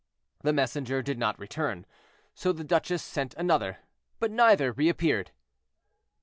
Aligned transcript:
The 0.41 0.51
messenger 0.51 1.03
did 1.03 1.19
not 1.19 1.37
return, 1.37 1.85
so 2.33 2.51
the 2.51 2.63
duchess 2.63 3.03
sent 3.03 3.35
another, 3.35 3.77
but 4.19 4.31
neither 4.31 4.71
reappeared. 4.71 5.29